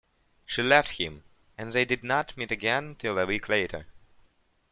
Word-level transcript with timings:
She 0.47 0.63
left 0.63 0.93
him 0.97 1.25
and 1.59 1.71
they 1.73 1.85
did 1.85 2.03
not 2.03 2.35
meet 2.35 2.51
again 2.51 2.95
till 2.95 3.19
a 3.19 3.25
week 3.27 3.47
later. 3.47 3.85